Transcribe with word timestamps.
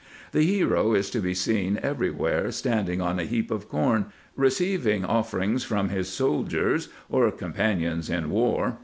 The 0.31 0.41
hero 0.41 0.95
is 0.95 1.11
to 1.11 1.19
be 1.19 1.35
seen 1.35 1.79
every 1.83 2.09
where 2.09 2.49
standing 2.51 3.01
on 3.01 3.19
a 3.19 3.23
heap 3.23 3.51
of 3.51 3.69
corn, 3.69 4.07
receiving 4.35 5.05
offerings 5.05 5.63
from 5.63 5.89
his 5.89 6.09
soldiers 6.09 6.89
or 7.07 7.29
companions 7.29 8.09
in 8.09 8.31
war. 8.31 8.79